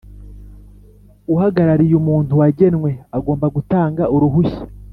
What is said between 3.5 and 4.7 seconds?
gutanga uruhushya